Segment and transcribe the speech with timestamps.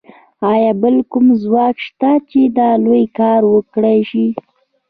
[0.51, 4.27] ایا بل کوم ځواک شته چې دا لوی کار وکړای شي